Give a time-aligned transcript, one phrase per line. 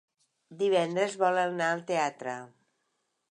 [0.61, 2.35] Divendres vol anar al teatre.